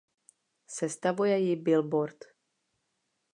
Sestavuje 0.75 1.35
ji 1.45 1.53
"Billboard". 1.67 2.19